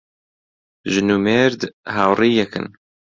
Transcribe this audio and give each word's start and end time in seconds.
ژن 0.93 1.09
و 1.15 1.17
مێرد 1.25 1.61
هاوڕێی 1.95 2.37
یەکن 2.41 2.65